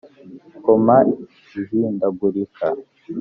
[0.63, 0.95] koma
[1.61, 2.65] ihindagurika